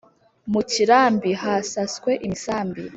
mu 0.51 0.61
kirambi 0.71 1.31
hasaswe 1.41 2.11
imisambi 2.25 2.81